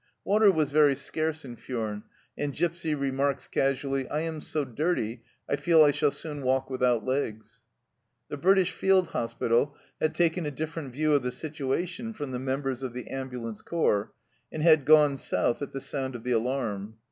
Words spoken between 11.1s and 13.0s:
of the situation from the members of